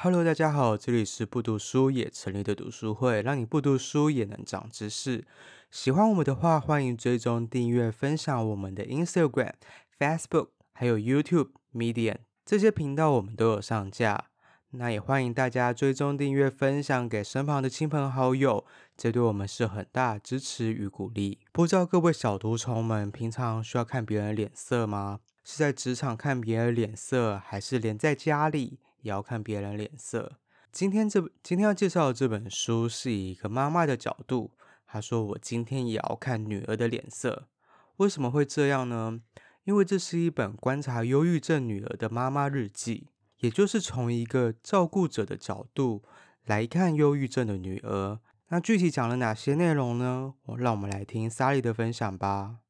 [0.00, 5.26] Hello，大家好，这里是不读书也成立的读书会，让你不读书也能长知识。
[5.72, 9.54] 喜欢我们的话，欢迎追踪、订阅、分享我们的 Instagram、
[9.98, 14.26] Facebook，还有 YouTube、Medium 这些频道，我们都有上架。
[14.70, 18.64] 那也欢迎大家追踪、订阅、分享给身旁的亲朋好友，
[18.96, 21.40] 这对我们是很大支持与鼓励。
[21.50, 25.18] 不知道各位小毒虫们平常需要看别人脸色吗？
[25.42, 28.78] 是在职场看别人脸色，还是连在家里？
[29.02, 30.38] 也要看别人脸色。
[30.70, 34.52] 今天这今天要介绍的这本书是以一个妈妈的角度，
[34.86, 37.48] 她说：“我今天也要看女儿的脸色。”
[37.96, 39.20] 为什么会这样呢？
[39.64, 46.02] 因为这是一本观察忧郁症女儿的妈妈日记，也就是从一个照顾者的角度
[46.44, 48.20] 来看忧郁症的女儿。
[48.48, 50.34] 那具体讲了哪些内容呢？
[50.46, 52.60] 我让我们来听 Sally 的分享吧。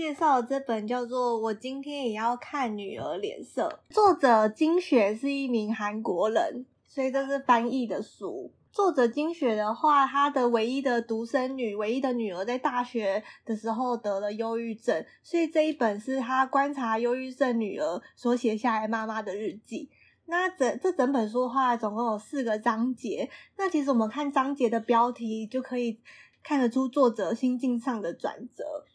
[0.00, 8.50] 介绍这本叫做《我今天也要看女儿脸色》，作者金雪是一名韩国人，所以这是翻译的书。
[8.72, 19.90] 作者金雪的话，她的唯一的独生女，唯一的女儿在大学的时候得了忧郁症，所以这一本是她观察忧郁症女儿所写下来妈妈的日记。
[20.24, 23.28] 那整这整本书的话，总共有四个章节。
[23.58, 26.00] 那其实我们看章节的标题，就可以
[26.42, 28.86] 看得出作者心境上的转折。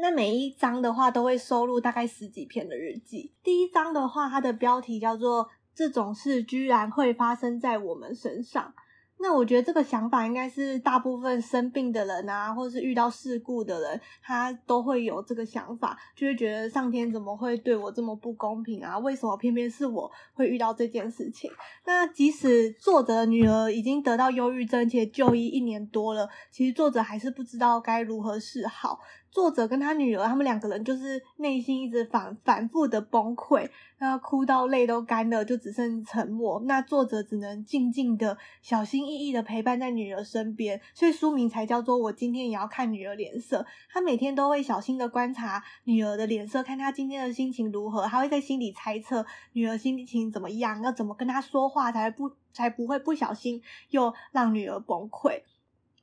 [0.00, 3.32] 那每一章的话都会收录大概十几篇的日记。
[3.42, 8.72] 第一章的话，它的标题叫做“这种事居然会发生在我们身上”。
[9.20, 18.96] 那我觉得这个想法应该是大部分生病的人啊，或是遇到事故的人，他都会有这个想法，就会觉得上天怎么会对我这么不公平啊？
[19.00, 21.50] 为什么偏偏是我会遇到这件事情？
[21.84, 29.00] 那即使作者的女儿已经得到忧郁症且就医一年多了，其实作者还是不知道该如何是好。
[29.30, 36.60] 作者跟他女儿，他们两个人就是内心一直反反复的崩溃，那哭到泪都干了，就只剩沉默。
[36.66, 43.60] 那作者只能静静的、小心翼翼的陪伴在女儿身边，所以书名才叫做《我今天也要看女儿脸色》。
[43.90, 55.42] 他每天都会小心的观察女儿的脸色，看她今天的心情如何，还会在心里猜测女儿心情怎么样，要怎么跟她说话才不才不会不小心又让女儿崩溃。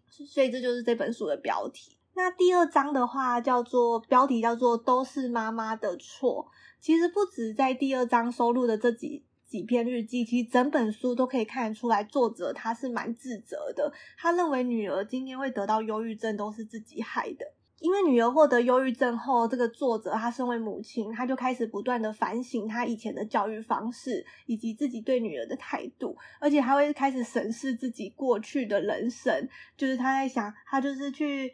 [0.10, 1.98] 所以这就是这本书的标题。
[2.18, 6.50] 那第二章的话，叫做标题叫做“都是妈妈的错”。
[6.80, 13.92] 其实不止在第二章收录的这几几篇日记，其实整本书都可以看得出来，作者他是蛮自责的。
[14.18, 17.46] 他认为女儿今天会得到忧郁症，都是自己害的。
[17.80, 31.52] 因为女儿获得忧郁症后，这个作者他身为母亲，他就开始不断的反省他以前的教育方式，以及自己对女儿的态度，而且他会开始审视自己过去的人生，就是他在想，他就是去。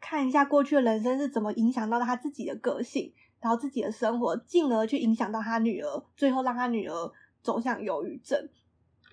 [0.00, 8.48] 看一下过去的人生是怎么影响到他自己的个性，然后自己的生活，进而去影响到他女儿，最后让他女儿走向忧郁症。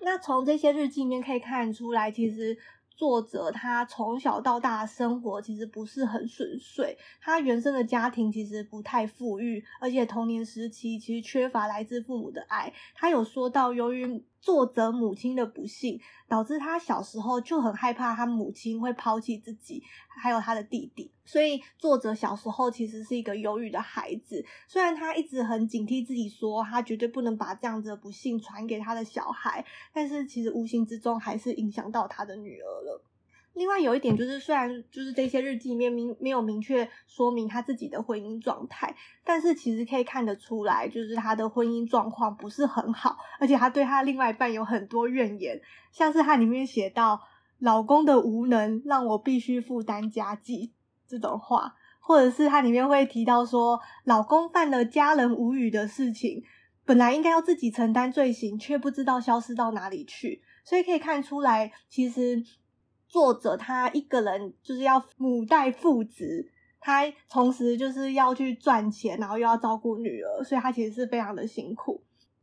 [0.00, 2.58] 那从这些日记里面可以看出来，其实。
[2.98, 12.72] 作者他从小到大生活其实不是很顺遂，他原生的家庭其实不太富裕，而且童年时期其实缺乏来自父母的爱。
[12.94, 19.82] 他有说到，由于作者母亲的不幸，导致他小时候就很害怕他母亲会抛弃自己，
[20.22, 21.10] 还有他的弟弟。
[21.24, 24.46] 所以作者小时候其实是一个忧郁的孩子。
[24.68, 33.02] 虽然他一直很警惕自己，说他绝对不能把这样子的不幸传给他的小孩，但是其实无形之中还是影响到他的女儿了。
[33.56, 38.94] 另外有一点就是，虽然就是这些日记里面明没有明确说明他自己的婚姻状态，
[39.24, 45.58] 但是其实可以看得出来，就是他的婚姻状况不是很好，而且他对他另外一半有很多怨言，
[45.90, 47.18] 像是他里面写到
[47.58, 50.74] 老公的无能让我必须负担家计
[51.08, 56.44] 这种话，或者是他里面会提到说老公犯了家人无语的事情，
[56.84, 62.44] 本来应该要自己承担罪行，却不知道消失到哪里去，所以可以看出来，其实。
[63.16, 72.02] 作者他一个人就是要母带父职，他同时就是要去赚钱，然后又要照顾女儿，所以他其实是非常的辛苦。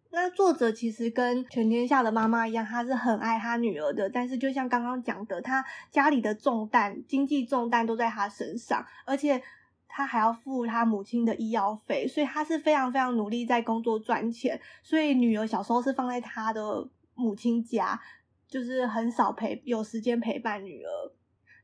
[0.09, 9.39] 那作者其实跟全天下的妈妈一样，他是很爱他女儿的，但是就像刚刚讲的，他家里的重担、经济重担都在他身上，而且
[9.87, 14.59] 他还要付他母亲的医药费，所以他是非常非常努力在工作赚钱。
[14.81, 18.01] 所以女儿小时候是放在他的母亲家。
[18.53, 20.89] 就是很少陪，有时间陪伴女儿。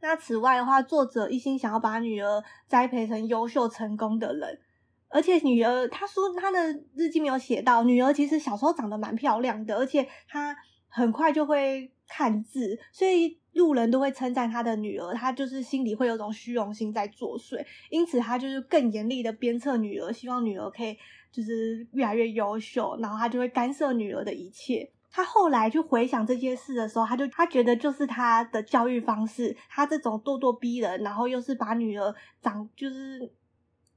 [0.01, 4.59] 那此外的话，作者一心想要把女儿栽培成优秀成功的人，
[5.07, 10.57] 而且女儿，她说她的日记没有写到，女儿其实小时候长得蛮漂亮的，而且她
[10.88, 20.97] 很快就会看字，所以路人都会称赞她的女儿，她就是心里会有种虚荣心在作祟，因此她就是更严厉的鞭策女儿，希望女儿可以
[21.31, 24.92] 就是越来越优秀，然后她就会干涉女儿的一切。
[25.11, 33.31] 他后来去回想这些事的时候，他就他觉得就是他的教育方式，他这种咄咄逼人，然后又是把女儿长就是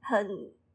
[0.01, 0.27] 很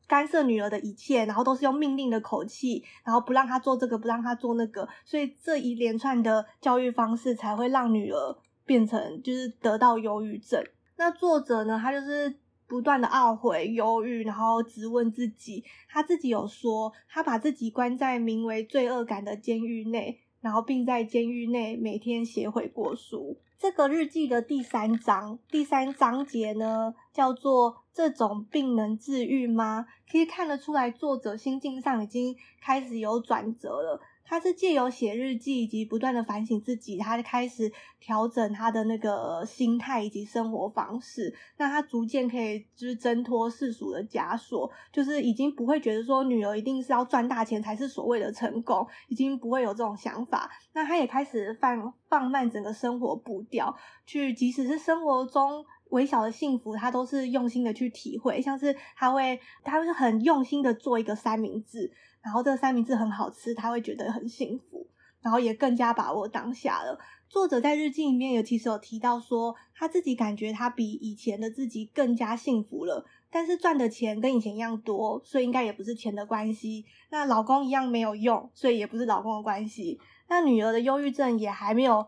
[0.06, 10.64] 干涉女儿的一切，然后都是用命令的口气，然后不让他做这个，不让他做那个，所以这一连串的教育方式才会让女儿变成就是得到忧郁症。
[10.96, 20.20] 那作者呢，他就是不断的懊悔、忧郁，然后质问自己，他自己有说，他把自己关在名为罪恶感的监狱内。
[20.40, 23.38] 然后，并在监狱内每天写悔过书。
[23.58, 34.00] 这个日记的第三章，第三章节呢，叫做“这种病能治愈吗？”可以看得出来，作者心境上已经开始有转折了。
[34.28, 50.50] 他是借由写日记以及不断的反省自己，他就开始调整他的那个心态以及生活方式，那他逐渐可以就是挣脱世俗的枷锁，就是已经不会觉得说女儿一定是要赚大钱才是所谓的成功，已经不会有这种想法。
[50.74, 53.74] 那他也开始放放慢整个生活步调，
[54.04, 61.92] 去即使是生活中微小的幸福，他都是用心的去体会，像是他会他会很用心的做一个三明治。
[62.20, 64.86] 然后这个三明治很好吃，他会觉得很幸福，
[65.22, 66.98] 然后也更加把握当下了。
[67.28, 76.84] 作者在日记里面也其实有提到说，他自己感觉他比以前的自己更加幸福了，但是赚的钱跟以前一样多，所以应该也不是钱的关系。
[77.10, 80.00] 那老公一样没有用，所以也不是老公的关系。
[80.28, 82.06] 那女儿的忧郁症也还没有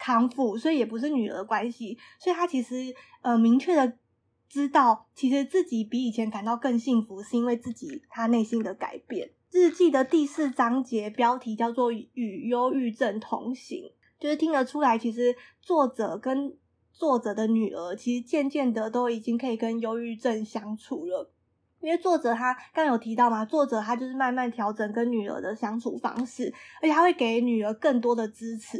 [0.00, 1.96] 康复，所以也不是女儿关系。
[2.18, 2.74] 所以他其实
[3.20, 3.96] 呃明确的
[4.48, 9.30] 知道，其实自己比以前感到更幸福，是因为自己他内心的改变。
[9.52, 13.84] 日记的第四章节标题叫做《与忧郁症同行》，
[14.18, 16.56] 就是听得出来，其实作者跟
[16.92, 21.30] 作者的女儿其实渐渐的都已经可以跟忧郁症相处了。
[21.80, 28.78] 因为作者他刚有提到嘛，作者他就是慢慢调整跟女儿的相处方式，而且他会给女儿更多的支持，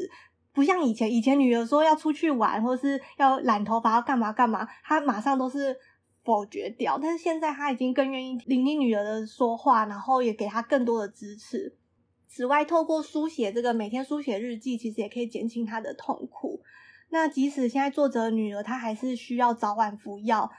[0.60, 5.74] 不像以前，以前女儿说要出去玩或是要染头发要干嘛干嘛，他马上都是。
[6.22, 11.74] 否决掉，但是现在他已经更愿意聆听女儿的说话，然后也给她更多的支持。
[12.28, 16.60] 此外，透过书写这个每天书写日记，其实也可以减轻她的痛苦。
[17.08, 20.50] 那即使现在作者女儿她还是需要早晚服药，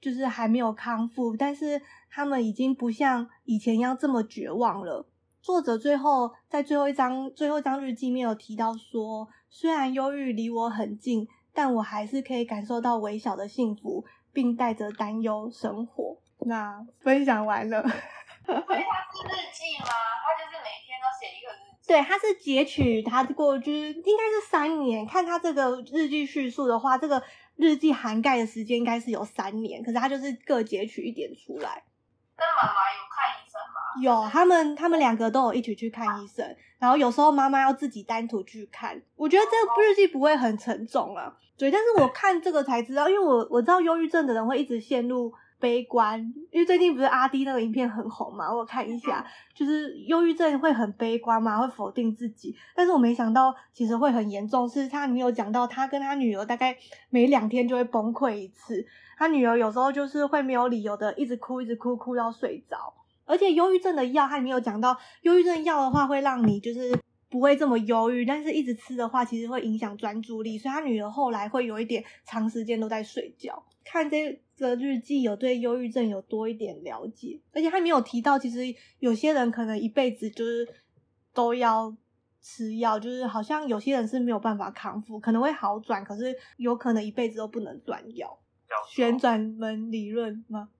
[0.00, 5.08] 就是还没有康复，但是他们已经不像以前一样这么绝望了。
[5.42, 14.04] 作者最后在最后一章最后一章日记面有提到说，虽然忧郁离我很近，但我还是可以感受到微小的幸福。
[14.30, 16.16] 并带着担忧生活。
[16.46, 17.82] 那分享完了。
[17.82, 18.76] 所以他是
[19.26, 19.88] 日 记吗？
[20.22, 21.88] 他就是每天都写一个日记。
[21.88, 25.04] 对，他是截取他过去应该是三年。
[25.04, 27.20] 看他这个日记叙述的话，这个
[27.56, 29.82] 日记涵盖的时间应该是有三年。
[29.82, 31.82] 可是他就是各截取一点出来。
[32.36, 33.07] 跟妈妈有？
[34.00, 36.56] 有，他们他们两个都有一起去看医生。
[36.78, 39.00] 然后有时候妈妈要自己单独去看。
[39.16, 41.36] 我觉得这个日记不会很沉重啊。
[41.56, 46.20] 对，但是我看这个才知道，因为我我知道忧郁症的人会一直陷入悲观，
[46.52, 56.76] 因为最近不是阿滴那个影片很红嘛，我看一下，就是忧郁症会很悲观嘛，会否定自己，但是我没想到其实会很严重，是他没有讲到他跟他女儿大概
[57.10, 58.86] 每两天就会崩溃一次，
[59.16, 62.94] 他女儿有时候就是会没有理由的一直哭，一直哭，哭到睡着，
[63.28, 66.98] 而且忧郁症的药他没有讲到，忧郁症药的话会让你就是。
[67.30, 73.62] 不会这么忧郁，但是一直吃的话，其实会影响专注力，所以他女儿后来会有一点长时间都在睡觉。
[73.84, 80.66] 看这个日记，有对忧郁症有多一点了解，而且他没有提到，其实有些人可能一辈子就是
[81.34, 81.94] 都要
[82.40, 88.38] 吃药，就是好像有些人是没有办法康复，可能会好转，可是有可能一辈子都不能断药。
[88.88, 90.70] 旋转门理论吗？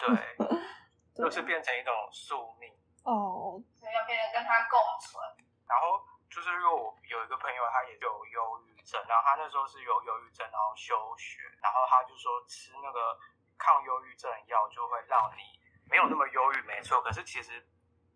[0.00, 0.48] 对，
[1.22, 2.68] 就是变成一种宿命
[3.04, 5.22] 哦，所以要变成跟他共存。
[5.68, 13.18] 然后就是因为我有一个朋友，他也有忧郁症，然后他那时候是有忧郁症，然后休学，然后他就说吃那个
[13.56, 15.42] 抗忧郁症药就会让你
[15.88, 17.00] 没有那么忧郁，没错。
[17.02, 17.64] 可是其实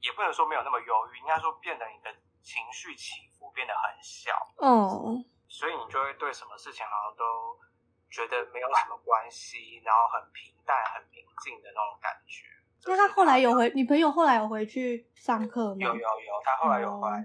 [0.01, 7.59] 也不能说没有那么忧郁，应该说变得你的情绪起伏变得很小，嗯，所以你就会对什么事情好像都
[8.11, 12.47] 觉得没有什么关系，然后很平淡、很平静的那种感觉。
[12.85, 15.77] 那他后来有回，你朋友后来有回去上课吗？
[15.81, 17.25] 有有有，他后来有回来，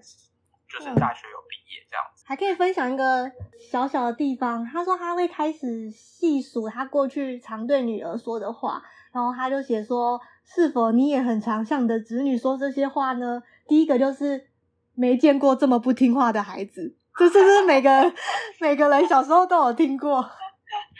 [0.69, 2.23] 就是大学有毕业这样子。
[2.27, 3.31] 还可以分享一个
[3.71, 8.81] 小小的地方，他说他会开始细数他过去常对女儿说的话，
[9.11, 13.43] 然后他就写说：是否你也很常向你的子女说这些话呢？
[13.67, 14.47] 第一个就是
[14.95, 18.13] 没见过这么不听话的孩子，这是不是每个
[18.59, 20.21] 每个人小时候都有听过？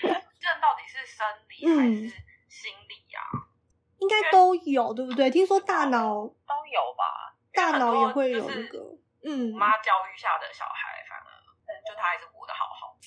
[0.02, 2.21] 这到底是生理还是？
[4.02, 5.30] 应该都有，对不对？
[5.30, 7.38] 听说大脑都有吧？
[7.54, 8.98] 大脑也会有那个。
[9.24, 11.30] 嗯，妈教育下的小孩，反而
[11.86, 13.06] 就他还是活得好好的。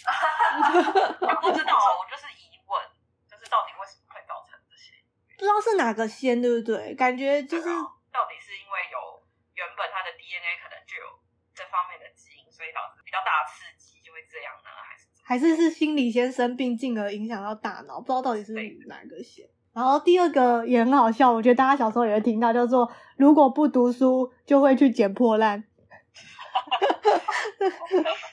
[1.42, 2.78] 不知道，我就是疑问，
[3.26, 4.94] 就是到底为什么会造成这些？
[5.34, 6.94] 不知道是哪个先，对不对？
[6.94, 7.66] 感觉就是
[8.14, 9.26] 到底是因为有
[9.58, 11.18] 原本他的 DNA 可能就有
[11.50, 14.70] 这方面的基因，所以导致比较大的刺激就会这样呢？
[14.70, 17.98] 还是还是是心理先生病，进而影响到大脑？
[17.98, 18.54] 不知道到底是
[18.86, 19.50] 哪个先。
[19.74, 25.64] 然后第二个也很好笑，我觉得大家小时候也会听到，叫做如果不读书就会去捡破烂。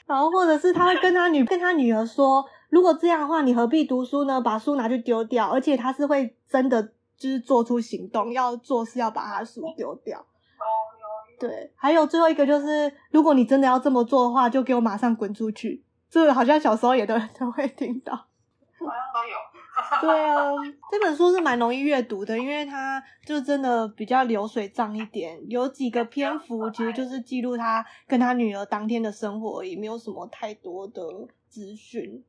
[0.06, 4.40] 然后或者是他会跟他女跟他女儿说，如果这样的话，你何必读书呢？
[4.40, 5.50] 把书拿去丢掉。
[5.50, 6.80] 而且他是会真的
[7.16, 10.24] 就是做出行动，要做事要把他书丢掉。
[11.40, 15.82] 对，还有最后一个就是，如果你真的要这么做的话，就给我马上滚出去。
[16.08, 18.26] 这个好像小时候也都都会听到。
[20.00, 20.50] 对啊，
[20.90, 31.02] 这本书是蛮容易阅读的，因为它就真的比较流水账一点，有几个篇幅其实就是记录他跟他女儿当天的生活，也没有什么太多的
[31.48, 32.24] 资讯，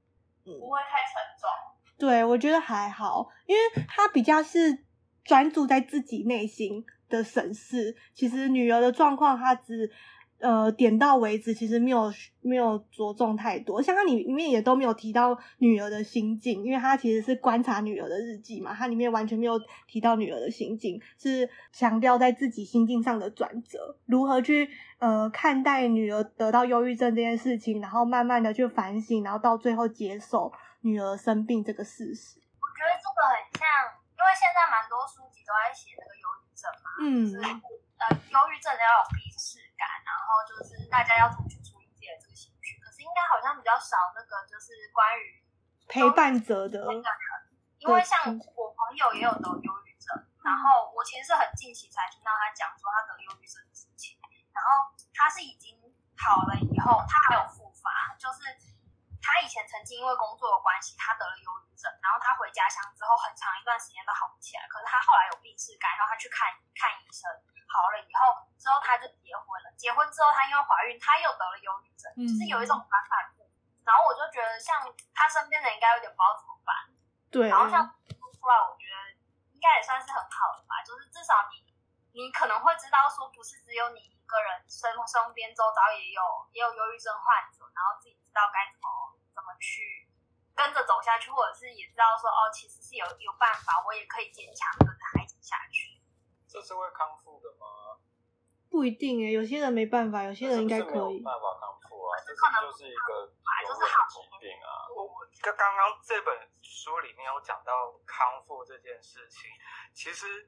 [0.46, 1.50] 嗯，不会太沉重。
[1.98, 4.80] 对，我觉得还好，因为他比较是
[5.24, 9.92] 专注在自己内心的审视，其实女儿的状况他只。
[10.40, 12.12] 呃，点到为止，其实没有
[12.42, 32.40] 没有着重太多，像它里里面也都没有提到女儿的心境，因为它其实是观察女儿的日记嘛，它里面完全没有提到女儿的心境，是强调在自己心境上的转折，如何去呃看待女儿得到忧郁症这件事情，然后慢慢的去反省，然后到最后接受女儿生病这个事实。
[32.60, 33.64] 我觉得这个很像，
[34.12, 39.23] 因为现在蛮多书籍都在写那个忧郁症嘛，嗯，就是、呃，忧郁症要有病识。
[39.23, 39.23] 然
[40.34, 45.46] 后就是大家要怎么去处理自己的这个情绪，可是应该好像比较少那个就是关于
[45.86, 46.82] 陪伴者的
[47.78, 50.10] 因为像我朋友也有得忧郁症，
[50.42, 54.18] 然后我其实是很近期才听到他讲说他得忧郁症的事情，
[54.56, 55.76] 然后他是已经
[56.18, 58.40] 好了以后，他还有复发，就是
[59.20, 67.28] 他以前曾经因为工作的关系，他得了忧郁症，然后他回家乡之后很长一段时间都好不起来，可是他后来有病识感，然后他去看看医生。
[67.74, 69.74] 好了以后，之后他就结婚了。
[69.74, 73.50] 结婚之后，他因为怀孕，他又得了忧郁症，嗯、就是有一种反反复。
[73.82, 74.78] 然后我就觉得，像
[75.10, 76.72] 他身边的人应该有点不知道怎么办。
[77.34, 77.50] 对。
[77.50, 79.18] 然后像出来，我觉得
[79.52, 80.86] 应该也算是很好的吧。
[80.86, 81.66] 就是至少你，
[82.14, 86.22] 你可能会知道说，不是只有你一个人身身边周遭也有
[86.54, 88.88] 也有忧郁症患者，然后自己知道该怎么
[89.34, 90.08] 怎么去
[90.54, 95.83] 跟着走下去，或者是也知道说，哦，其实是有有办法，我也可以坚强跟着孩子下去。
[96.54, 97.98] 这是会康复的吗？
[98.70, 101.18] 不一定诶，有些人没办法，有些人应该可以。
[101.18, 104.86] 没办法康复啊，这就是一个永远的疾病啊。
[104.96, 106.30] 我我刚刚刚这本
[106.62, 109.50] 书里面有讲到康复这件事情，
[109.96, 110.48] 其实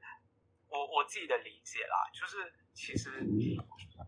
[0.68, 3.10] 我我自己的理解啦，就是其实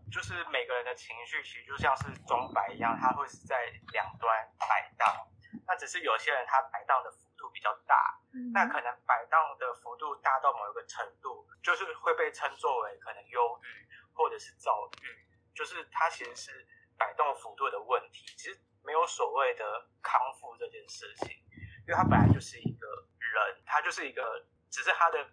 [0.09, 5.27] 就是每个人的情绪其实就像是钟摆一样，它会是在两端摆荡。
[5.67, 21.29] 那只是有些人他摆荡的幅度比较大，嗯、那可能摆荡的幅度大到某一个程度，就是会被称作为可能忧郁或者是躁郁，就是它其实是摆动幅度的问题，其实没有所谓的康复这件事情，
[21.87, 22.87] 因为他本来就是一个
[23.19, 25.29] 人，他就是一个，只是他的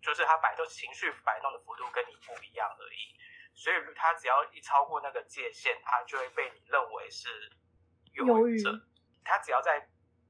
[0.00, 3.14] 就是他摆动情绪摆动的幅度跟你不一样而已，
[3.54, 7.28] 所以他只要一超过那个界限，他就会被你认为是
[8.14, 8.80] 忧郁症。
[9.24, 9.86] 他只要在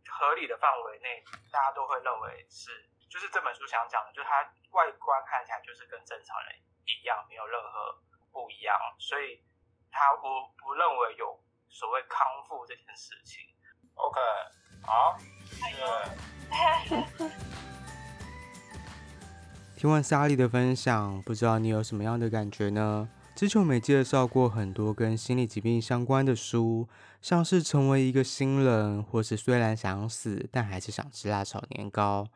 [0.09, 2.71] 合理的范围内，大家都会认为是，
[3.09, 7.99] 就是这本书想讲的，就是他外观看起来就是跟正常人一样，没有任何
[8.31, 9.43] 不一样，所以
[9.91, 13.43] 他不不认为有所谓康复这件事情。
[13.95, 14.21] OK，
[14.83, 15.19] 好，
[15.51, 15.83] 谢谢。
[19.77, 23.09] 听完莎莉的分享，不知道你有什么样的感觉呢？
[23.35, 26.89] 之前我们也介绍过很多跟心理疾病相关的书，
[27.23, 32.27] 像是成为一个新人，或是虽然想死，但还是想吃辣炒年糕。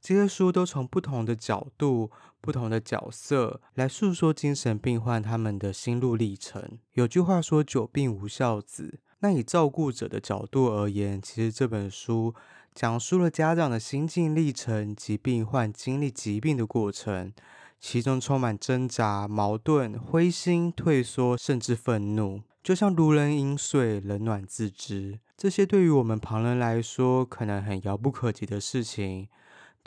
[0.00, 6.78] 这些书都从不同的角度、不同的角色来诉说精神病患他们的心路历程。
[6.92, 12.34] 有句话说“久病无孝子”，那以照顾者的角度而言，其实这本书
[12.74, 17.32] 讲述了家长的心境历程及病患经历疾病的过程。
[17.80, 25.20] 其中充满挣扎、矛盾、灰心、退缩，甚至愤怒，就像如人饮水，冷暖自知。
[25.36, 29.28] 这些对于我们旁人来说，可能很遥不可及的事情，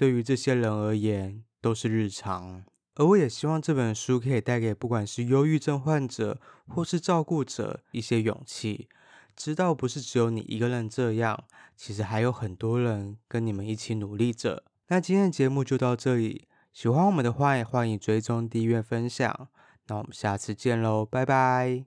[0.01, 2.63] 对于这些人而言，都是日常。
[2.95, 8.89] 而我也希望这本书可以带给不管是忧郁症患者或是照顾者一些勇气，
[9.35, 11.43] 知道不是只有你一个人这样，
[11.77, 14.63] 其实还有很多人跟你们一起努力着。
[14.87, 19.49] 那今天的节目就到这里，喜欢我们的话也欢迎追踪、订阅、分享。
[19.85, 21.85] 那我们下次见喽，拜拜。